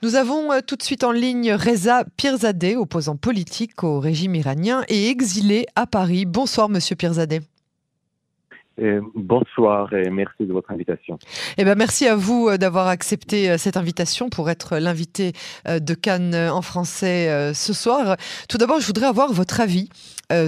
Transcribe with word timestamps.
Nous 0.00 0.14
avons 0.14 0.52
euh, 0.52 0.60
tout 0.64 0.76
de 0.76 0.82
suite 0.84 1.02
en 1.02 1.10
ligne 1.10 1.52
Reza 1.52 2.04
Pirzadeh, 2.16 2.76
opposant 2.76 3.16
politique 3.16 3.82
au 3.82 3.98
régime 3.98 4.36
iranien 4.36 4.84
et 4.88 5.08
exilé 5.08 5.66
à 5.74 5.88
Paris. 5.88 6.24
Bonsoir, 6.24 6.68
monsieur 6.68 6.94
Pirzadeh. 6.94 7.40
bonsoir 9.16 9.92
et 9.92 10.08
merci 10.08 10.46
de 10.46 10.52
votre 10.52 10.70
invitation. 10.70 11.18
Eh 11.56 11.64
ben, 11.64 11.76
merci 11.76 12.06
à 12.06 12.14
vous 12.14 12.48
euh, 12.48 12.58
d'avoir 12.58 12.86
accepté 12.86 13.50
euh, 13.50 13.58
cette 13.58 13.76
invitation 13.76 14.30
pour 14.30 14.48
être 14.50 14.78
l'invité 14.78 15.32
de 15.66 15.94
Cannes 15.94 16.36
en 16.36 16.62
français 16.62 17.52
ce 17.52 17.72
soir. 17.72 18.16
Tout 18.48 18.56
d'abord, 18.56 18.78
je 18.78 18.86
voudrais 18.86 19.06
avoir 19.06 19.32
votre 19.32 19.60
avis 19.60 19.88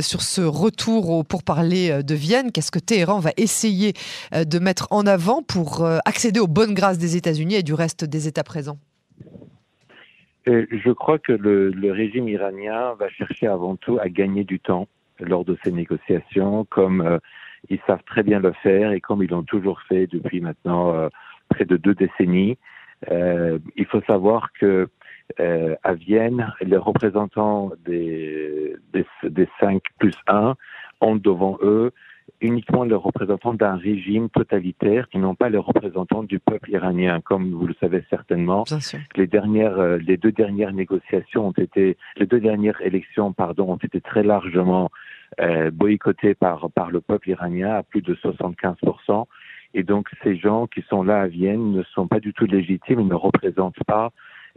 sur 0.01 0.23
ce 0.23 0.43
retour 0.43 1.25
pour 1.25 1.43
parler 1.43 2.05
de 2.05 2.15
Vienne. 2.15 2.53
Qu'est-ce 2.53 2.71
que 2.71 2.79
Téhéran 2.79 3.19
va 3.19 3.31
essayer 3.37 3.95
de 4.33 4.59
mettre 4.61 4.87
en 4.91 5.07
avant 5.07 5.43
pour 5.43 5.85
accéder 6.05 6.39
aux 6.39 6.47
bonnes 6.47 6.75
grâces 6.75 6.99
des 6.99 7.17
États-Unis 7.17 7.57
et 7.57 7.63
du 7.63 7.75
reste 7.75 8.05
des 8.05 8.29
États 8.29 8.45
présents? 8.45 8.79
Je 10.47 10.91
crois 10.93 11.19
que 11.19 11.33
le, 11.33 11.71
le, 11.71 11.93
régime 11.93 12.29
iranien 12.29 12.95
va 12.95 13.09
chercher 13.09 13.47
avant 13.47 13.77
tout 13.77 13.99
à 14.01 14.09
gagner 14.09 14.45
du 14.45 14.59
temps 14.59 14.89
lors 15.19 15.45
de 15.45 15.57
ces 15.63 15.71
négociations, 15.71 16.65
comme 16.71 17.03
euh, 17.03 17.19
ils 17.69 17.81
savent 17.87 18.03
très 18.07 18.23
bien 18.23 18.41
le 18.41 18.53
faire 18.63 18.93
et 18.93 19.01
comme 19.01 19.23
ils 19.23 19.31
l'ont 19.31 19.43
toujours 19.43 19.83
fait 19.83 20.07
depuis 20.07 20.41
maintenant 20.41 20.95
euh, 20.95 21.09
près 21.49 21.65
de 21.65 21.77
deux 21.77 21.95
décennies. 21.95 22.57
Euh, 23.11 23.59
il 23.77 23.87
faut 23.87 24.01
savoir 24.03 24.53
que 24.53 24.89
euh, 25.39 25.77
à 25.83 25.95
Vienne, 25.95 26.53
les 26.61 26.77
représentants 26.77 27.73
des, 27.85 28.77
des, 28.93 29.07
des 29.23 29.49
5 29.61 29.83
plus 29.99 30.17
1 30.27 30.55
ont 31.01 31.17
devant 31.17 31.59
eux 31.63 31.93
uniquement 32.41 32.85
les 32.85 32.95
représentants 32.95 33.55
d'un 33.55 33.77
régime 33.77 34.29
totalitaire 34.31 35.09
qui 35.09 35.19
n'ont 35.19 35.35
pas 35.35 35.49
les 35.49 35.59
représentants 35.59 36.23
du 36.23 36.39
peuple 36.39 36.71
iranien, 36.71 37.21
comme 37.21 37.53
vous 37.53 37.67
le 37.67 37.75
savez 37.81 38.05
certainement. 38.11 38.65
Les 39.17 39.27
dernières, 39.27 39.79
euh, 39.79 39.99
les 39.99 40.17
deux 40.17 40.33
dernières 40.33 40.73
négociations 40.73 41.49
ont 41.49 41.53
été, 41.53 41.97
les 42.17 42.27
deux 42.27 42.41
dernières 42.41 42.81
élections, 42.83 43.33
pardon, 43.33 43.73
ont 43.73 43.77
été 43.77 44.01
très 44.01 44.23
largement 44.23 44.91
euh, 45.41 45.71
boycottées 45.71 46.35
par 46.35 46.71
par 46.71 46.91
le 46.91 47.01
peuple 47.01 47.31
iranien 47.31 47.71
à 47.75 47.83
plus 47.83 48.03
de 48.03 48.15
75 48.15 48.77
et 49.75 49.83
donc 49.83 50.09
ces 50.23 50.37
gens 50.37 50.67
qui 50.67 50.83
sont 50.89 51.03
là 51.03 51.21
à 51.21 51.27
Vienne 51.29 51.73
ne 51.73 51.83
sont 51.95 52.09
pas 52.09 52.21
du 52.21 52.33
tout 52.33 52.47
légitimes, 52.47 53.01
ils 53.01 53.07
ne 53.07 53.15
représentent 53.15 53.83
pas 53.87 54.11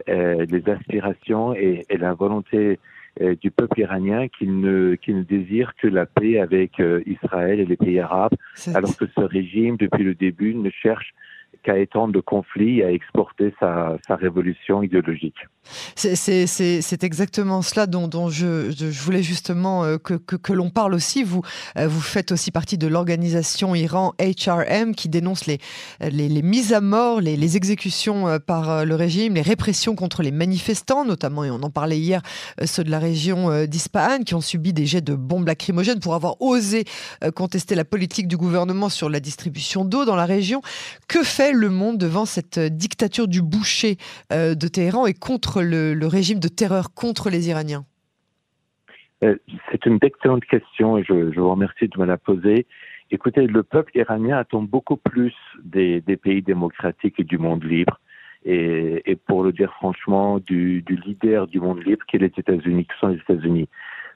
les 0.06 0.68
aspirations 0.68 1.54
et, 1.54 1.86
et 1.88 1.96
la 1.96 2.14
volonté 2.14 2.78
euh, 3.20 3.36
du 3.36 3.52
peuple 3.52 3.78
iranien 3.78 4.26
qui 4.26 4.48
ne, 4.48 4.96
qui 4.96 5.14
ne 5.14 5.22
désire 5.22 5.72
que 5.80 5.86
la 5.86 6.04
paix 6.04 6.40
avec 6.40 6.80
euh, 6.80 7.00
Israël 7.06 7.60
et 7.60 7.64
les 7.64 7.76
pays 7.76 8.00
arabes, 8.00 8.34
alors 8.74 8.96
que 8.96 9.04
ce 9.06 9.20
régime, 9.20 9.76
depuis 9.76 10.02
le 10.02 10.16
début, 10.16 10.52
ne 10.52 10.68
cherche 10.68 11.14
étendre 11.72 12.12
le 12.12 12.22
conflit 12.22 12.80
et 12.80 12.84
à 12.84 12.92
exporter 12.92 13.54
sa, 13.60 13.96
révolution 14.08 14.82
idéologique. 14.82 15.36
C'est 15.96 17.04
exactement 17.04 17.62
cela 17.62 17.86
dont, 17.86 18.28
je, 18.28 18.70
voulais 19.02 19.22
justement 19.22 19.84
euh, 19.84 19.96
que, 19.96 20.52
l'on 20.52 20.70
parle 20.70 20.94
aussi. 20.94 21.24
Vous, 21.24 21.42
euh, 21.78 21.88
vous 21.88 22.00
faites 22.00 22.32
aussi 22.32 22.50
partie 22.50 22.78
de 22.78 22.86
l'organisation 22.86 23.74
Iran 23.74 24.12
HRM 24.20 24.94
qui 24.94 25.08
dénonce 25.08 25.46
les, 25.46 25.58
les, 26.00 26.28
les 26.28 26.42
mises 26.42 26.72
à 26.72 26.80
mort, 26.80 27.20
les, 27.20 27.36
les, 27.36 27.56
exécutions 27.56 28.28
euh, 28.28 28.38
par 28.38 28.84
le 28.84 28.94
régime, 28.94 29.34
les 29.34 29.42
répressions 29.42 29.94
contre 29.94 30.22
les 30.22 30.30
manifestants, 30.30 31.04
notamment, 31.04 31.44
et 31.44 31.50
on 31.50 31.62
en 31.62 31.70
parlait 31.70 31.98
hier, 31.98 32.20
ceux 32.64 32.84
de 32.84 32.90
la 32.90 32.98
région 32.98 33.64
d'Ispahan 33.66 34.22
qui 34.24 34.34
ont 34.34 34.40
subi 34.40 34.72
des 34.72 34.86
jets 34.86 35.00
de 35.00 35.14
bombes 35.14 35.46
lacrymogènes 35.46 36.00
pour 36.00 36.14
avoir 36.14 36.40
osé 36.42 36.84
contester 37.34 37.74
la 37.74 37.84
politique 37.84 38.28
du 38.28 38.36
gouvernement 38.36 38.88
sur 38.88 39.08
la 39.08 39.20
distribution 39.20 39.84
d'eau 39.84 40.04
dans 40.04 40.16
la 40.16 40.26
région. 40.26 40.60
Que 41.08 41.22
fait 41.22 41.53
le 41.54 41.70
monde 41.70 41.98
devant 41.98 42.24
cette 42.24 42.58
dictature 42.58 43.28
du 43.28 43.42
boucher 43.42 43.96
de 44.30 44.68
Téhéran 44.68 45.06
et 45.06 45.14
contre 45.14 45.62
le, 45.62 46.06
régime 46.06 46.40
de 46.40 46.48
terreur 46.48 46.94
contre 46.94 47.30
les 47.30 47.48
Iraniens? 47.48 47.84
Euh, 49.24 49.36
C'est 49.70 49.86
une 49.86 49.98
excellente 50.02 50.44
question 50.44 50.98
et 50.98 51.04
je, 51.04 51.12
vous 51.12 51.50
remercie 51.50 51.88
de 51.88 51.98
me 51.98 52.04
la 52.04 52.16
poser. 52.16 52.66
Écoutez, 53.10 53.46
le 53.46 53.62
peuple 53.62 53.96
iranien 53.96 54.38
attend 54.38 54.62
beaucoup 54.62 54.96
plus 54.96 55.34
des, 55.62 56.02
pays 56.22 56.42
démocratiques 56.42 57.20
et 57.20 57.24
du 57.24 57.38
monde 57.38 57.64
libre. 57.64 58.00
Et, 58.46 59.16
pour 59.26 59.42
le 59.42 59.52
dire 59.52 59.72
franchement, 59.74 60.38
du, 60.38 60.84
leader 60.88 61.46
du 61.46 61.60
monde 61.60 61.82
libre 61.84 62.04
qui 62.06 62.16
est 62.16 62.18
les 62.18 62.32
États-Unis, 62.36 62.84
qui 62.84 62.98
sont 63.00 63.08
les 63.08 63.16
États-Unis. 63.18 63.68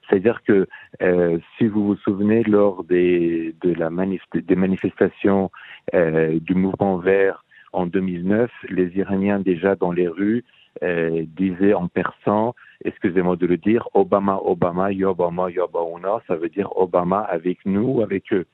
C'est-à-dire 0.09 0.43
que 0.47 0.67
euh, 1.03 1.39
si 1.57 1.67
vous 1.67 1.85
vous 1.85 1.97
souvenez 1.97 2.43
lors 2.45 2.85
des, 2.85 3.55
de 3.61 3.75
la 3.75 3.91
des 3.91 4.57
manifestations 4.57 5.51
euh, 5.95 6.39
du 6.41 6.55
mouvement 6.55 6.97
vert 6.99 7.45
en 7.73 7.87
2009, 7.87 8.51
les 8.71 8.97
Iraniens 8.97 9.41
déjà 9.41 9.77
dans 9.77 9.93
les 9.93 10.09
rues 10.09 10.45
euh, 10.83 11.25
disait 11.27 11.75
en 11.75 11.89
persan, 11.89 12.55
excusez-moi 12.85 13.37
de 13.37 13.47
le 13.47 13.57
dire, 13.57 13.89
Obama, 13.95 14.41
Obama, 14.45 14.93
Yobama, 14.93 15.51
Yobauna, 15.51 16.23
ça 16.27 16.37
veut 16.37 16.49
dire 16.49 16.71
Obama 16.77 17.21
avec 17.21 17.59
nous, 17.67 18.01
avec 18.01 18.33
eux. 18.33 18.47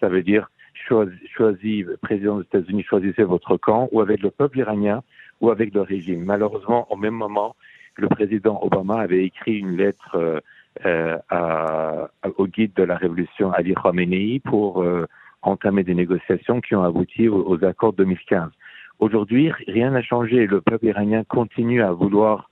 Ça 0.00 0.08
veut 0.08 0.22
dire 0.22 0.48
choisis, 0.88 1.86
président 2.02 2.38
des 2.38 2.44
États-Unis, 2.44 2.82
choisissez 2.82 3.24
votre 3.24 3.56
camp, 3.56 3.88
ou 3.92 4.00
avec 4.00 4.22
le 4.22 4.30
peuple 4.30 4.58
iranien, 4.58 5.02
ou 5.40 5.50
avec 5.50 5.74
le 5.74 5.82
régime. 5.82 6.24
Malheureusement, 6.24 6.86
au 6.90 6.96
même 6.96 7.14
moment, 7.14 7.56
le 7.96 8.08
président 8.08 8.58
Obama 8.62 9.00
avait 9.00 9.24
écrit 9.24 9.58
une 9.58 9.76
lettre 9.76 10.42
euh, 10.84 11.16
à, 11.30 12.08
au 12.36 12.46
guide 12.46 12.72
de 12.74 12.82
la 12.82 12.96
révolution 12.96 13.52
Ali 13.52 13.74
Khamenei 13.74 14.40
pour 14.40 14.82
euh, 14.82 15.06
entamer 15.42 15.84
des 15.84 15.94
négociations 15.94 16.60
qui 16.60 16.74
ont 16.74 16.82
abouti 16.82 17.28
aux, 17.28 17.46
aux 17.48 17.64
accords 17.64 17.92
2015. 17.94 18.50
Aujourd'hui, 18.98 19.52
rien 19.66 19.90
n'a 19.90 20.02
changé. 20.02 20.46
Le 20.46 20.60
peuple 20.60 20.86
iranien 20.86 21.24
continue 21.24 21.82
à 21.82 21.92
vouloir 21.92 22.50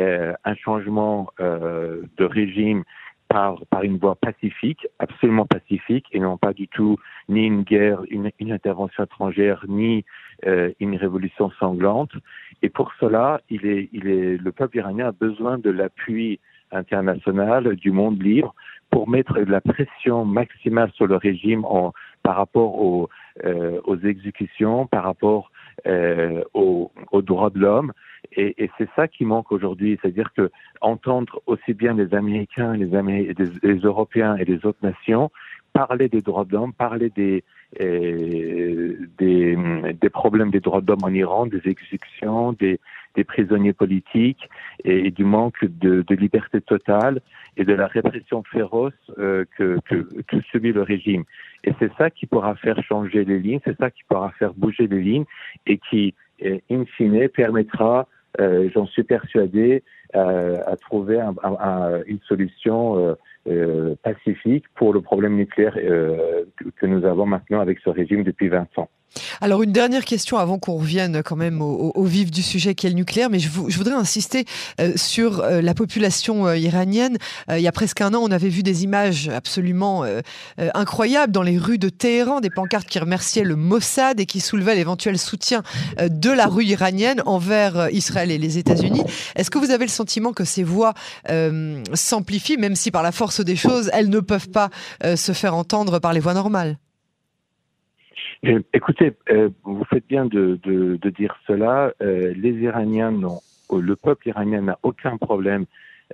euh, 0.00 0.32
un 0.44 0.54
changement 0.54 1.30
euh, 1.40 2.02
de 2.16 2.24
régime 2.24 2.84
par, 3.28 3.64
par 3.70 3.82
une 3.82 3.98
voie 3.98 4.16
pacifique, 4.16 4.86
absolument 4.98 5.46
pacifique, 5.46 6.06
et 6.12 6.20
non 6.20 6.36
pas 6.36 6.52
du 6.52 6.68
tout 6.68 6.98
ni 7.28 7.46
une 7.46 7.62
guerre, 7.62 8.02
une, 8.10 8.30
une 8.38 8.52
intervention 8.52 9.04
étrangère, 9.04 9.64
ni 9.68 10.04
euh, 10.46 10.72
une 10.80 10.96
révolution 10.96 11.50
sanglante. 11.58 12.12
Et 12.62 12.68
pour 12.68 12.92
cela, 13.00 13.40
il 13.50 13.66
est, 13.66 13.88
il 13.92 14.08
est, 14.08 14.36
le 14.36 14.52
peuple 14.52 14.78
iranien 14.78 15.08
a 15.08 15.12
besoin 15.12 15.58
de 15.58 15.70
l'appui 15.70 16.40
international 16.72 17.76
du 17.76 17.90
monde 17.90 18.22
libre 18.22 18.54
pour 18.90 19.08
mettre 19.08 19.38
la 19.40 19.60
pression 19.60 20.24
maximale 20.24 20.90
sur 20.92 21.06
le 21.06 21.16
régime 21.16 21.64
par 22.22 22.36
rapport 22.36 22.80
aux, 22.80 23.08
euh, 23.44 23.80
aux 23.84 23.98
exécutions, 23.98 24.86
par 24.86 25.02
rapport 25.02 25.50
euh, 25.86 26.42
aux, 26.54 26.92
droits 27.22 27.50
de 27.50 27.58
l'homme. 27.58 27.92
Et, 28.36 28.70
c'est 28.78 28.88
ça 28.94 29.08
qui 29.08 29.24
manque 29.24 29.50
aujourd'hui, 29.50 29.98
c'est-à-dire 30.00 30.32
que 30.32 30.50
entendre 30.80 31.42
aussi 31.46 31.74
bien 31.74 31.94
les 31.94 32.14
Américains, 32.14 32.74
les, 32.74 33.34
les, 33.62 33.78
Européens 33.78 34.36
et 34.36 34.44
les 34.44 34.64
autres 34.64 34.78
nations 34.82 35.30
parler 35.72 36.08
des 36.08 36.20
droits 36.20 36.44
de 36.44 36.52
l'homme, 36.52 36.72
parler 36.72 37.10
des, 37.10 37.42
euh, 37.80 38.96
des, 39.18 39.58
des, 40.00 40.10
problèmes 40.10 40.52
des 40.52 40.60
droits 40.60 40.80
de 40.80 40.86
l'homme 40.86 41.02
en 41.02 41.08
Iran, 41.08 41.46
des 41.46 41.62
exécutions, 41.68 42.52
des, 42.52 42.78
des 43.14 43.24
prisonniers 43.24 43.72
politiques 43.72 44.48
et, 44.84 45.10
du 45.10 45.24
manque 45.24 45.64
de, 45.64 46.02
de, 46.02 46.14
liberté 46.14 46.60
totale 46.60 47.20
et 47.56 47.64
de 47.64 47.72
la 47.72 47.86
répression 47.86 48.42
féroce 48.44 48.92
euh, 49.18 49.44
que, 49.56 49.78
que, 49.84 50.06
que 50.22 50.40
subit 50.50 50.72
le 50.72 50.82
régime. 50.82 51.24
Et 51.64 51.72
c'est 51.78 51.92
ça 51.96 52.10
qui 52.10 52.26
pourra 52.26 52.54
faire 52.56 52.82
changer 52.82 53.24
les 53.24 53.38
lignes, 53.38 53.60
c'est 53.64 53.76
ça 53.78 53.90
qui 53.90 54.02
pourra 54.08 54.30
faire 54.38 54.54
bouger 54.54 54.86
les 54.86 55.00
lignes 55.00 55.24
et 55.66 55.78
qui, 55.78 56.14
euh, 56.44 56.58
in 56.70 56.84
fine, 56.96 57.28
permettra, 57.28 58.08
euh, 58.40 58.68
j'en 58.74 58.86
suis 58.86 59.04
persuadé, 59.04 59.82
euh, 60.16 60.58
à 60.66 60.76
trouver 60.76 61.18
un, 61.18 61.34
un, 61.42 62.02
une 62.06 62.20
solution 62.20 62.96
euh, 62.98 63.14
euh, 63.48 63.96
pacifique 64.04 64.64
pour 64.76 64.92
le 64.92 65.00
problème 65.00 65.34
nucléaire 65.34 65.74
que 65.74 66.86
nous 66.86 67.04
avons 67.04 67.26
maintenant 67.26 67.58
avec 67.58 67.80
ce 67.80 67.90
régime 67.90 68.22
depuis 68.22 68.48
20 68.48 68.78
ans. 68.78 68.88
Alors 69.40 69.62
une 69.62 69.72
dernière 69.72 70.04
question 70.04 70.38
avant 70.38 70.58
qu'on 70.58 70.76
revienne 70.76 71.22
quand 71.22 71.36
même 71.36 71.60
au, 71.62 72.04
vif 72.04 72.30
du 72.30 72.42
sujet 72.42 72.74
qui 72.74 72.86
est 72.86 72.90
le 72.90 72.96
nucléaire, 72.96 73.30
mais 73.30 73.38
je, 73.38 73.48
je 73.68 73.76
voudrais 73.76 73.94
insister 73.94 74.44
euh, 74.80 74.92
sur 74.96 75.40
euh, 75.40 75.60
la 75.60 75.74
population 75.74 76.46
euh, 76.46 76.56
iranienne. 76.56 77.18
il 77.48 77.60
y 77.60 77.68
a 77.68 77.72
presque 77.72 78.00
un 78.00 78.14
an, 78.14 78.20
on 78.22 78.30
avait 78.30 78.48
vu 78.48 78.62
des 78.62 78.84
images 78.84 79.28
absolument 79.28 80.04
incroyables 80.58 81.32
dans 81.32 81.42
les 81.42 81.58
rues 81.58 81.78
de 81.78 81.88
Téhéran, 81.88 82.40
des 82.40 82.50
pancartes 82.50 82.88
qui 82.88 82.98
remerciaient 82.98 83.44
le 83.44 83.56
Mossad 83.56 84.20
et 84.20 84.26
qui 84.26 84.40
soulevaient 84.40 84.74
l'éventuel 84.74 85.18
soutien 85.18 85.62
de 86.00 86.30
la 86.30 86.46
rue 86.46 86.64
iranienne 86.64 87.22
envers 87.26 87.88
Israël 87.92 88.30
et 88.30 88.38
les 88.38 88.58
États-Unis. 88.58 89.02
Est-ce 89.36 89.50
que 89.50 89.58
vous 89.58 89.70
avez 89.70 89.84
le 89.84 89.90
sentiment 89.90 90.32
que 90.32 90.44
ces 90.44 90.62
voix 90.62 90.94
s'amplifient, 91.94 92.56
même 92.56 92.76
si 92.76 92.90
par 92.90 93.02
la 93.02 93.12
force 93.12 93.40
des 93.40 93.56
choses, 93.56 93.90
elles 93.92 94.10
ne 94.10 94.20
peuvent 94.20 94.50
pas 94.50 94.70
se 95.16 95.32
faire 95.32 95.54
entendre 95.54 95.98
par 95.98 96.12
les 96.12 96.20
voies 96.20 96.34
normales? 96.34 96.78
Écoutez, 98.72 99.12
euh, 99.30 99.48
vous 99.62 99.84
faites 99.84 100.06
bien 100.06 100.26
de, 100.26 100.58
de, 100.62 100.96
de 100.96 101.10
dire 101.10 101.36
cela. 101.46 101.92
Euh, 102.02 102.32
les 102.36 102.52
Iraniens 102.52 103.10
n'ont, 103.10 103.40
le 103.72 103.96
peuple 103.96 104.28
iranien 104.28 104.60
n'a 104.62 104.78
aucun 104.82 105.16
problème 105.16 105.64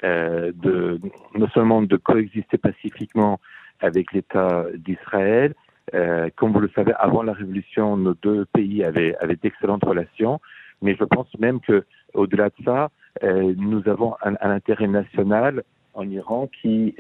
euh, 0.05 0.53
de 0.55 1.01
non 1.35 1.49
seulement 1.49 1.83
de 1.83 1.97
coexister 1.97 2.59
pacifiquement 2.59 3.41
avec 3.81 4.13
l'État 4.13 4.67
d'Israël. 4.77 5.55
Euh, 5.95 6.31
comme 6.37 6.53
vous 6.53 6.61
le 6.61 6.71
savez, 6.75 6.93
avant 6.99 7.23
la 7.23 7.33
révolution, 7.33 7.97
nos 7.97 8.15
deux 8.15 8.45
pays 8.47 8.85
avaient, 8.85 9.17
avaient 9.17 9.37
d'excellentes 9.37 9.85
relations. 9.85 10.41
Mais 10.83 10.95
je 10.95 11.05
pense 11.05 11.29
même 11.39 11.61
que 11.61 11.85
au-delà 12.15 12.49
de 12.49 12.65
ça, 12.65 12.91
nous 13.23 13.83
avons 13.87 14.15
un, 14.23 14.35
intérêt 14.41 14.87
national 14.87 15.63
en 15.95 16.09
Iran 16.09 16.49
qui, 16.63 16.95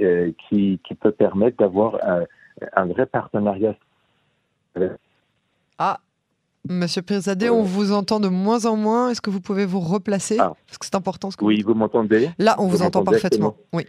qui, 0.48 0.80
qui 0.84 0.94
peut 0.94 1.12
permettre 1.12 1.56
d'avoir 1.56 1.96
un, 2.04 2.24
un, 2.74 2.86
vrai 2.86 3.06
partenariat. 3.06 3.74
Ah, 5.82 5.98
Monsieur 6.68 7.00
Pirzadeh, 7.00 7.48
on 7.48 7.62
vous 7.62 7.92
entend 7.92 8.20
de 8.20 8.28
moins 8.28 8.66
en 8.66 8.76
moins. 8.76 9.08
Est-ce 9.08 9.22
que 9.22 9.30
vous 9.30 9.40
pouvez 9.40 9.64
vous 9.64 9.80
replacer 9.80 10.36
ah. 10.38 10.52
Parce 10.66 10.76
que 10.76 10.84
c'est 10.84 10.94
important. 10.94 11.30
Ce 11.30 11.38
que 11.38 11.44
oui, 11.46 11.62
vous, 11.62 11.72
m'entendez 11.72 12.28
Là, 12.38 12.54
on 12.58 12.66
vous, 12.66 12.82
entend 12.82 13.02
parfaitement. 13.02 13.56
Oui. 13.72 13.84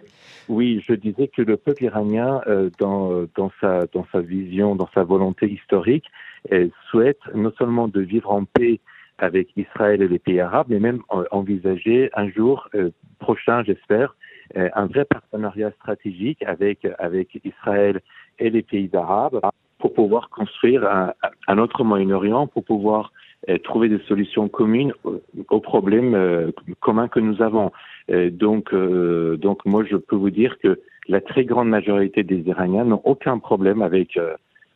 Oui, 0.48 0.82
je 0.88 0.94
disais 0.94 1.28
que 1.28 1.42
le 1.42 1.58
peuple 1.58 1.84
iranien, 1.84 2.42
euh, 2.48 2.70
dans, 2.80 3.26
dans, 3.36 3.52
sa, 3.60 3.88
dans 3.88 4.06
sa 4.14 4.22
vision, 4.22 4.78
dans 4.78 4.90
sa 4.94 5.04
volonté 5.04 5.52
historique, 5.52 6.06
souhaite 6.90 7.20
non 7.36 7.52
seulement 7.58 7.90
de 7.90 8.00
vivre 8.00 8.32
en 8.32 8.46
paix 8.46 8.80
avec 9.18 9.50
Israël 9.58 10.02
et 10.02 10.08
les 10.08 10.20
pays 10.20 10.40
arabes, 10.40 10.68
mais 10.70 10.80
même 10.80 11.02
envisager 11.30 12.10
un 12.14 12.30
jour 12.30 12.70
euh, 12.74 12.90
prochain, 13.20 13.64
j'espère, 13.64 14.16
euh, 14.58 14.70
un 14.74 14.88
vrai 14.88 15.04
partenariat 15.04 15.72
stratégique 15.72 16.42
avec, 16.44 16.88
avec 17.00 17.40
Israël 17.44 18.02
et 18.40 18.50
les 18.50 18.64
pays 18.64 18.90
arabes 18.94 19.42
pour 19.82 19.94
pouvoir 19.94 20.30
construire 20.30 20.88
un, 21.48 21.58
autre 21.58 21.84
Moyen-Orient, 21.84 22.48
pour 22.48 22.64
pouvoir 22.64 23.12
euh, 23.50 23.58
trouver 23.58 23.90
des 23.90 24.00
solutions 24.08 24.48
communes 24.48 24.94
aux, 25.50 25.60
problèmes 25.60 26.14
euh, 26.14 26.52
communs 26.80 27.08
que 27.08 27.20
nous 27.20 27.42
avons. 27.42 27.72
Euh, 28.12 28.30
donc, 28.30 28.74
donc 28.74 29.66
moi, 29.66 29.84
je 29.84 29.98
peux 29.98 30.16
vous 30.16 30.30
dire 30.30 30.58
que 30.60 30.80
la 31.08 31.20
très 31.20 31.44
grande 31.44 31.68
majorité 31.68 32.24
des 32.24 32.40
Iraniens 32.48 32.86
n'ont 32.86 33.02
aucun 33.04 33.40
problème 33.40 33.82
avec 33.82 34.18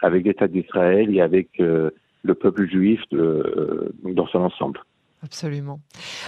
avec 0.02 0.26
l'État 0.26 0.48
d'Israël 0.48 1.16
et 1.16 1.22
avec 1.22 1.50
le 1.60 2.34
peuple 2.34 2.68
juif 2.68 3.02
dans 3.12 4.28
son 4.28 4.40
ensemble. 4.40 4.80
Absolument. 5.26 5.80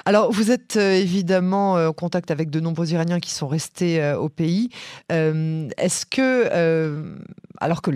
Alors, 0.06 0.32
vous 0.32 0.50
êtes 0.50 0.76
euh, 0.76 0.94
évidemment 0.94 1.78
euh, 1.78 1.90
en 1.90 1.94
contact 1.94 2.32
avec 2.32 2.50
de 2.50 2.60
nombreux 2.60 2.92
Iraniens 2.94 3.20
qui 3.20 3.30
sont 3.30 3.48
restés 3.48 4.02
euh, 4.02 4.18
au 4.18 4.28
pays. 4.28 4.70
Est-ce 5.10 6.06
que, 6.06 7.16
alors 7.60 7.82
que 7.82 7.92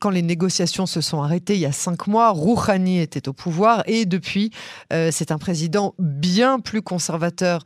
quand 0.00 0.10
les 0.10 0.22
négociations 0.22 0.86
se 0.86 1.00
sont 1.00 1.22
arrêtées 1.22 1.54
il 1.54 1.60
y 1.60 1.66
a 1.66 1.72
cinq 1.72 2.06
mois, 2.06 2.30
Rouhani 2.30 3.00
était 3.00 3.28
au 3.28 3.32
pouvoir 3.32 3.82
et 3.86 4.06
depuis, 4.06 4.50
c'est 4.90 5.30
un 5.30 5.38
président 5.38 5.94
bien 5.98 6.58
plus 6.60 6.82
conservateur 6.82 7.62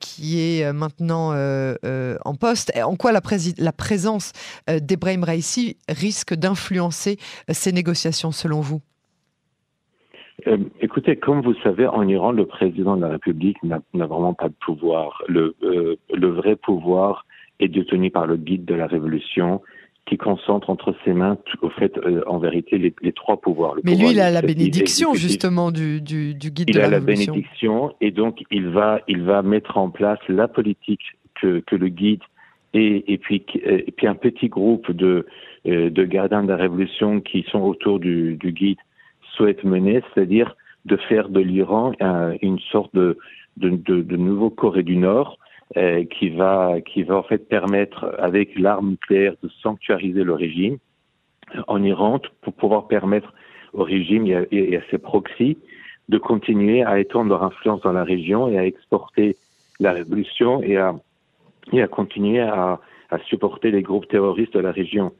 qui 0.00 0.40
est 0.40 0.72
maintenant 0.72 1.32
en 1.32 2.34
poste. 2.34 2.72
En 2.82 2.96
quoi 2.96 3.12
la, 3.12 3.20
la 3.58 3.72
présence 3.72 4.32
d'Ebrahim 4.68 5.24
Raisi 5.24 5.76
risque 5.88 6.34
d'influencer 6.34 7.18
ces 7.50 7.72
négociations 7.72 8.32
selon 8.32 8.60
vous? 8.60 8.80
Euh, 10.46 10.58
écoutez, 10.80 11.16
comme 11.16 11.42
vous 11.42 11.54
savez, 11.62 11.86
en 11.86 12.06
Iran, 12.08 12.32
le 12.32 12.46
président 12.46 12.96
de 12.96 13.02
la 13.02 13.08
République 13.08 13.62
n'a 13.62 13.80
vraiment 13.94 14.34
pas 14.34 14.48
de 14.48 14.54
pouvoir. 14.64 15.22
Le, 15.28 15.54
euh, 15.62 15.96
le 16.12 16.28
vrai 16.28 16.56
pouvoir 16.56 17.26
est 17.60 17.68
détenu 17.68 18.10
par 18.10 18.26
le 18.26 18.36
guide 18.36 18.64
de 18.64 18.74
la 18.74 18.86
révolution 18.86 19.60
qui 20.06 20.16
concentre 20.16 20.68
entre 20.68 20.94
ses 21.04 21.12
mains, 21.12 21.38
au 21.60 21.68
fait, 21.70 21.96
euh, 21.98 22.22
en 22.26 22.38
vérité, 22.38 22.76
les, 22.76 22.92
les, 23.02 23.12
trois 23.12 23.40
pouvoirs. 23.40 23.76
Mais 23.84 23.94
lui, 23.94 24.10
il 24.10 24.20
a 24.20 24.30
la 24.30 24.42
bénédiction, 24.42 25.14
justement, 25.14 25.70
du, 25.70 26.00
du, 26.00 26.34
du 26.34 26.50
guide 26.50 26.72
de 26.72 26.78
la, 26.78 26.88
révolution. 26.88 27.14
Il 27.14 27.28
a 27.28 27.30
la 27.30 27.32
bénédiction, 27.32 27.94
et 28.00 28.10
donc 28.10 28.42
il 28.50 28.68
va, 28.68 29.00
il 29.06 29.22
va 29.22 29.42
mettre 29.42 29.76
en 29.76 29.90
place 29.90 30.18
la 30.28 30.48
politique 30.48 31.02
que, 31.40 31.60
que 31.60 31.76
le 31.76 31.88
guide 31.88 32.22
et, 32.74 33.12
et, 33.12 33.18
puis, 33.18 33.44
et 33.54 33.92
puis 33.92 34.06
un 34.08 34.14
petit 34.14 34.48
groupe 34.48 34.90
de, 34.90 35.26
de 35.64 36.04
gardiens 36.04 36.42
de 36.42 36.48
la 36.48 36.56
révolution 36.56 37.20
qui 37.20 37.44
sont 37.50 37.60
autour 37.60 38.00
du, 38.00 38.36
du 38.36 38.50
guide 38.50 38.78
souhaite 39.42 39.64
mener, 39.64 40.02
c'est-à-dire 40.14 40.54
de 40.84 40.96
faire 40.96 41.28
de 41.28 41.40
l'Iran 41.40 41.92
une 42.42 42.60
sorte 42.60 42.94
de, 42.94 43.16
nouveau 44.16 44.50
Corée 44.50 44.84
du 44.84 44.96
Nord 44.96 45.38
euh, 45.76 46.04
qui 46.04 46.28
va 46.28 46.80
qui 46.80 47.02
va 47.02 47.16
en 47.16 47.22
fait 47.22 47.48
permettre 47.48 48.14
avec 48.18 48.58
l'arme 48.58 48.90
nucléaire 48.90 49.34
de 49.42 49.48
sanctuariser 49.62 50.22
le 50.22 50.34
régime 50.34 50.78
en 51.66 51.82
Iran 51.82 52.20
pour 52.42 52.52
pouvoir 52.52 52.86
permettre 52.88 53.32
au 53.72 53.82
régime 53.82 54.26
et 54.26 54.76
à, 54.76 54.80
ses 54.90 54.98
proxys 54.98 55.58
de 56.08 56.18
continuer 56.18 56.82
à 56.84 57.00
étendre 57.00 57.30
leur 57.30 57.42
influence 57.42 57.80
dans 57.80 57.92
la 57.92 58.04
région 58.04 58.48
et 58.48 58.58
à 58.58 58.66
exporter 58.66 59.36
la 59.80 59.92
révolution 59.92 60.62
et 60.62 60.76
à 60.76 60.94
et 61.72 61.80
à 61.82 61.88
continuer 61.88 62.40
à, 62.40 62.80
à 63.10 63.18
supporter 63.30 63.70
les 63.70 63.82
groupes 63.82 64.08
terroristes 64.08 64.54
de 64.54 64.60
la 64.60 64.72
région. 64.72 65.12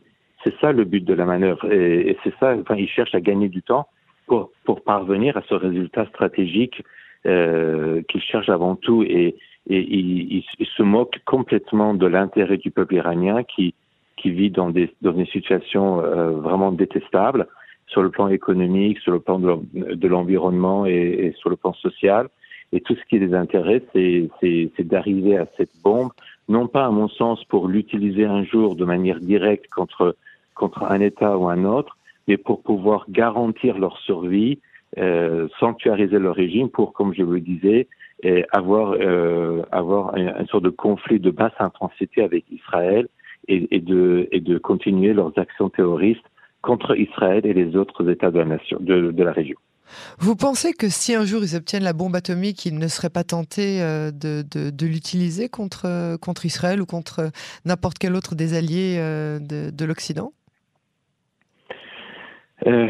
C'est 0.45 0.55
ça 0.61 0.73
le 0.73 0.85
but 0.85 1.05
de 1.05 1.15
la 1.15 1.25
manœuvre 1.25 1.65
et, 1.73 2.11
et 2.11 2.19
c'est 2.23 2.35
ça. 2.41 2.55
Enfin, 2.61 2.77
ils 2.77 2.89
cherchent 2.89 3.15
à 3.15 3.21
gagner 3.21 3.49
du 3.49 3.63
temps 3.63 3.87
pour, 4.33 4.51
pour 4.65 4.81
parvenir 4.81 5.37
à 5.37 5.43
ce 5.47 5.55
résultat 5.55 6.07
stratégique 6.07 6.83
euh, 7.27 8.01
qu'il 8.09 8.23
cherche 8.23 8.49
avant 8.49 8.77
tout 8.77 9.03
et, 9.03 9.37
et 9.69 9.79
il, 9.79 10.43
se 10.75 10.83
moque 10.83 11.19
complètement 11.27 11.93
de 11.93 12.07
l'intérêt 12.07 12.57
du 12.57 12.71
peuple 12.71 12.95
iranien 12.95 13.43
qui, 13.43 13.75
qui 14.17 14.31
vit 14.31 14.51
dans 14.51 14.71
des, 14.71 14.89
dans 15.03 15.13
des 15.13 15.27
situations 15.27 16.01
euh, 16.01 16.31
vraiment 16.31 16.73
détestables 16.73 17.47
sur 17.89 18.03
le 18.03 18.09
plan 18.09 18.29
économique, 18.29 19.01
sur 19.01 19.13
le 19.13 19.21
plan 19.21 19.39
de 19.39 20.09
l'environnement 20.09 20.87
et, 20.87 21.11
et, 21.25 21.33
sur 21.33 21.51
le 21.51 21.57
plan 21.57 21.75
social. 21.75 22.31
Et 22.73 22.81
tout 22.81 22.95
ce 22.95 23.05
qui 23.11 23.19
les 23.19 23.35
intéresse, 23.35 23.83
c'est 23.93 24.89
d'arriver 24.95 25.37
à 25.37 25.47
cette 25.59 25.77
bombe, 25.85 26.11
non 26.49 26.69
pas 26.69 26.87
à 26.87 26.91
mon 26.91 27.09
sens 27.09 27.45
pour 27.45 27.69
l'utiliser 27.69 28.25
un 28.25 28.45
jour 28.45 28.77
de 28.77 28.87
manière 28.87 29.21
directe 29.21 29.69
contre, 29.69 30.17
contre 30.55 30.85
un 30.85 31.01
État 31.01 31.37
ou 31.37 31.51
un 31.51 31.65
autre, 31.67 31.99
mais 32.29 32.37
pour 32.37 32.63
pouvoir 32.63 33.07
garantir 33.09 33.79
leur 33.79 33.99
survie, 33.99 34.59
euh, 34.99 35.49
sanctuariser 35.59 36.19
leur 36.19 36.35
régime 36.35 36.69
pour, 36.69 36.93
comme 36.93 37.15
je 37.15 37.23
le 37.23 37.41
disais, 37.41 37.89
et 38.23 38.45
avoir, 38.53 38.93
euh, 38.93 39.63
avoir 39.73 40.15
un, 40.15 40.29
un, 40.29 40.47
sorte 40.47 40.65
de 40.65 40.71
conflit 40.71 41.19
de 41.19 41.31
basse 41.31 41.55
intensité 41.59 42.23
avec 42.23 42.45
Israël 42.51 43.09
et, 43.49 43.81
de, 43.81 44.29
et 44.31 44.41
de 44.41 44.59
continuer 44.59 45.13
leurs 45.13 45.37
actions 45.37 45.69
terroristes 45.69 46.25
contre 46.61 46.97
Israël 46.97 47.45
et 47.45 47.53
les 47.53 47.75
autres 47.75 48.09
États 48.09 48.31
de 48.31 49.23
la, 49.23 49.33
région. 49.33 49.57
Vous 50.19 50.37
pensez 50.37 50.73
que 50.73 50.89
si 50.89 51.15
un 51.15 51.25
jour 51.25 51.43
ils 51.43 51.57
obtiennent 51.57 51.83
la 51.83 51.93
bombe 51.93 52.15
atomique, 52.15 52.65
ils 52.65 52.79
ne 52.79 52.87
seraient 52.87 53.11
pas 53.11 53.25
tentés 53.25 53.83
euh, 53.83 54.13
de, 54.13 54.45
de, 54.49 54.71
de 54.71 54.87
l'utiliser 54.87 55.49
contre, 55.49 56.17
contre 56.19 56.47
Israël 56.47 56.81
ou 56.81 56.87
contre 56.87 57.31
n'importe 57.65 57.99
quel 57.99 58.15
autre 58.15 58.37
des 58.37 58.55
alliés 58.55 58.97
euh, 58.99 59.41
de, 59.41 59.71
de 59.71 59.85
l'Occident? 59.85 60.33
Euh, 62.67 62.89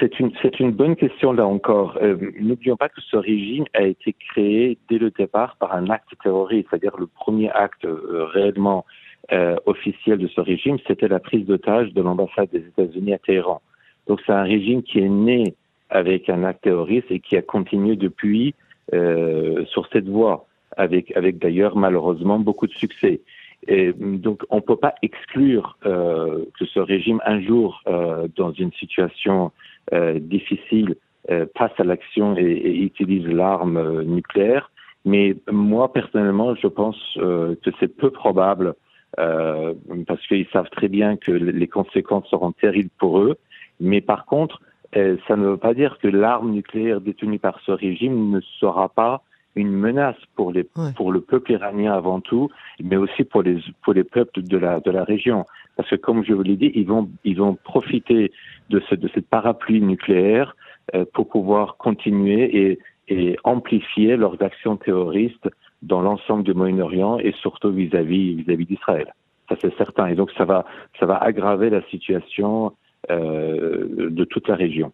c'est 0.00 0.20
une, 0.20 0.32
une 0.60 0.72
bonne 0.72 0.96
question 0.96 1.32
là 1.32 1.46
encore. 1.46 1.98
Euh, 2.02 2.16
n'oublions 2.40 2.76
pas 2.76 2.88
que 2.88 3.00
ce 3.00 3.16
régime 3.16 3.64
a 3.74 3.82
été 3.82 4.12
créé 4.12 4.78
dès 4.88 4.98
le 4.98 5.10
départ 5.10 5.56
par 5.56 5.74
un 5.74 5.88
acte 5.88 6.10
terroriste, 6.22 6.68
c'est-à-dire 6.70 6.96
le 6.98 7.06
premier 7.06 7.50
acte 7.50 7.84
euh, 7.84 8.26
réellement 8.32 8.84
euh, 9.32 9.56
officiel 9.64 10.18
de 10.18 10.26
ce 10.28 10.40
régime, 10.40 10.76
c'était 10.86 11.08
la 11.08 11.18
prise 11.18 11.46
d'otage 11.46 11.94
de 11.94 12.02
l'ambassade 12.02 12.50
des 12.50 12.58
États-Unis 12.58 13.14
à 13.14 13.18
Téhéran. 13.18 13.62
Donc 14.06 14.20
c'est 14.26 14.32
un 14.32 14.42
régime 14.42 14.82
qui 14.82 14.98
est 14.98 15.08
né 15.08 15.54
avec 15.88 16.28
un 16.28 16.44
acte 16.44 16.64
terroriste 16.64 17.10
et 17.10 17.20
qui 17.20 17.36
a 17.36 17.42
continué 17.42 17.96
depuis 17.96 18.54
euh, 18.92 19.64
sur 19.66 19.88
cette 19.92 20.08
voie, 20.08 20.46
avec, 20.76 21.16
avec 21.16 21.38
d'ailleurs 21.38 21.74
malheureusement 21.74 22.38
beaucoup 22.38 22.66
de 22.66 22.72
succès. 22.72 23.20
Et 23.68 23.92
donc, 23.92 24.42
on 24.50 24.56
ne 24.56 24.60
peut 24.60 24.76
pas 24.76 24.94
exclure 25.02 25.78
euh, 25.86 26.44
que 26.58 26.66
ce 26.66 26.80
régime, 26.80 27.20
un 27.24 27.40
jour, 27.40 27.82
euh, 27.86 28.28
dans 28.36 28.52
une 28.52 28.72
situation 28.72 29.52
euh, 29.92 30.18
difficile, 30.18 30.96
euh, 31.30 31.46
passe 31.54 31.72
à 31.78 31.84
l'action 31.84 32.36
et, 32.36 32.42
et, 32.42 32.82
utilise 32.82 33.26
l'arme 33.26 33.78
euh, 33.78 34.04
nucléaire. 34.04 34.70
Mais 35.06 35.34
moi, 35.50 35.90
personnellement, 35.92 36.54
je 36.54 36.66
pense 36.66 36.98
euh, 37.16 37.54
que 37.64 37.70
c'est 37.80 37.88
peu 37.88 38.10
probable 38.10 38.74
parce 39.16 40.26
qu'ils 40.26 40.48
savent 40.52 40.70
très 40.70 40.88
bien 40.88 41.16
que 41.16 41.30
les 41.30 41.68
conséquences 41.68 42.26
seront 42.28 42.50
terribles 42.50 42.90
pour 42.98 43.20
eux. 43.20 43.36
Mais 43.78 44.00
par 44.00 44.26
contre, 44.26 44.60
ça 44.92 45.36
ne 45.36 45.50
veut 45.50 45.56
pas 45.56 45.72
dire 45.72 45.98
que 46.02 46.08
l'arme 46.08 46.50
nucléaire 46.50 47.00
détenue 47.00 47.38
par 47.38 47.60
ce 47.64 47.70
régime 47.70 48.30
ne 48.30 48.40
sera 48.58 48.88
pas 48.88 49.22
une 49.56 49.70
menace 49.70 50.16
pour 50.34 50.52
les 50.52 50.66
ouais. 50.76 50.92
pour 50.96 51.12
le 51.12 51.20
peuple 51.20 51.52
iranien 51.52 51.92
avant 51.92 52.20
tout, 52.20 52.50
mais 52.82 52.96
aussi 52.96 53.24
pour 53.24 53.42
les 53.42 53.60
pour 53.82 53.92
les 53.92 54.04
peuples 54.04 54.42
de 54.42 54.58
la 54.58 54.80
de 54.80 54.90
la 54.90 55.04
région. 55.04 55.46
Parce 55.76 55.88
que 55.90 55.96
comme 55.96 56.24
je 56.24 56.32
vous 56.32 56.42
l'ai 56.42 56.56
dit, 56.56 56.72
ils 56.74 56.86
vont 56.86 57.08
ils 57.24 57.36
vont 57.36 57.54
profiter 57.54 58.32
de 58.70 58.80
ce 58.88 58.94
de 58.94 59.08
cette 59.14 59.28
parapluie 59.28 59.80
nucléaire 59.80 60.56
euh, 60.94 61.04
pour 61.12 61.28
pouvoir 61.28 61.76
continuer 61.76 62.42
et 62.56 62.78
et 63.08 63.36
amplifier 63.44 64.16
leurs 64.16 64.42
actions 64.42 64.76
terroristes 64.76 65.48
dans 65.82 66.00
l'ensemble 66.00 66.42
du 66.42 66.54
Moyen-Orient 66.54 67.18
et 67.18 67.32
surtout 67.42 67.70
vis-à-vis 67.70 68.34
vis-à-vis 68.36 68.66
d'Israël. 68.66 69.14
Ça 69.48 69.56
c'est 69.60 69.76
certain. 69.76 70.06
Et 70.06 70.14
donc 70.14 70.30
ça 70.32 70.44
va 70.44 70.64
ça 70.98 71.06
va 71.06 71.16
aggraver 71.18 71.70
la 71.70 71.82
situation 71.88 72.72
euh, 73.10 74.08
de 74.10 74.24
toute 74.24 74.48
la 74.48 74.56
région. 74.56 74.92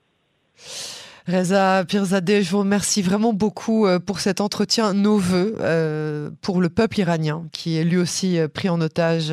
Reza 1.31 1.85
Pirzadeh, 1.85 2.43
je 2.43 2.51
vous 2.51 2.59
remercie 2.59 3.03
vraiment 3.03 3.33
beaucoup 3.33 3.87
euh, 3.87 3.99
pour 3.99 4.21
cet 4.21 4.41
entretien. 4.41 4.95
Nos 4.95 5.17
voeux 5.17 5.55
euh, 5.61 6.31
pour 6.43 6.61
le 6.61 6.69
peuple 6.69 7.01
iranien, 7.01 7.45
qui 7.53 7.79
est 7.79 7.85
lui 7.85 7.97
aussi 7.97 8.39
euh, 8.39 8.49
pris 8.49 8.69
en 8.69 8.81
otage 8.81 9.33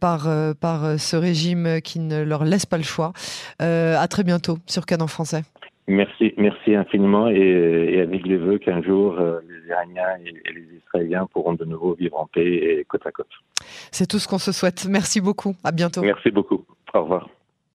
par, 0.00 0.28
par 0.60 0.98
ce 0.98 1.16
régime 1.16 1.80
qui 1.82 1.98
ne 2.00 2.22
leur 2.22 2.44
laisse 2.44 2.66
pas 2.66 2.78
le 2.78 2.82
choix. 2.82 3.12
à 3.58 4.08
très 4.08 4.24
bientôt 4.24 4.58
sur 4.66 4.86
Canon 4.86 5.06
Français. 5.06 5.42
Merci, 5.88 6.34
merci 6.36 6.74
infiniment 6.74 7.28
et, 7.28 8.00
avec 8.00 8.26
les 8.26 8.36
vœux 8.36 8.58
qu'un 8.58 8.82
jour 8.82 9.18
euh, 9.20 9.38
les 9.48 9.70
Iraniens 9.70 10.18
et, 10.24 10.30
et, 10.30 10.52
les 10.52 10.78
Israéliens 10.78 11.26
pourront 11.26 11.54
de 11.54 11.64
nouveau 11.64 11.94
vivre 11.94 12.18
en 12.18 12.26
paix 12.26 12.44
et 12.44 12.84
côte 12.88 13.06
à 13.06 13.12
côte. 13.12 13.30
C'est 13.92 14.06
tout 14.06 14.18
ce 14.18 14.26
qu'on 14.26 14.38
se 14.38 14.50
souhaite. 14.50 14.86
Merci 14.90 15.20
beaucoup. 15.20 15.54
À 15.62 15.70
bientôt. 15.70 16.02
Merci 16.02 16.30
beaucoup. 16.30 16.64
Au 16.92 17.02
revoir. 17.02 17.28